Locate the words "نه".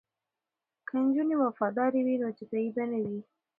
2.91-2.99